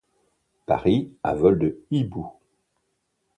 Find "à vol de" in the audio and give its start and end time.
1.21-1.79